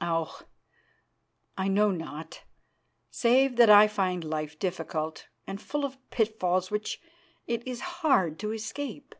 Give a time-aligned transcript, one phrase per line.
[0.00, 0.40] "Oh!
[1.56, 2.42] I know not,
[3.12, 7.00] save that I find life difficult, and full of pitfalls which
[7.46, 9.14] it is hard to escape."